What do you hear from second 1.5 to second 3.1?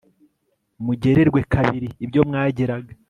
kabiri ibyo mwageraga